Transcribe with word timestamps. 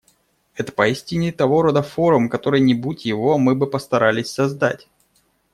Это 0.55 0.71
поистине 0.71 1.31
того 1.31 1.61
рода 1.61 1.83
форум, 1.83 2.27
который, 2.27 2.59
не 2.59 2.73
будь 2.73 3.05
его, 3.05 3.37
мы 3.37 3.53
бы 3.53 3.69
постарались 3.69 4.31
создать. 4.31 4.89